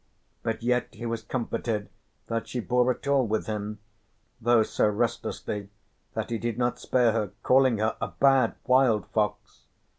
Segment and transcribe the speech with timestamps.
[0.41, 1.87] But yet he was comforted
[2.25, 3.77] that she bore at all with him,
[4.41, 5.69] though so restlessly
[6.15, 9.65] that he did not spare her, calling her a "bad wild fox."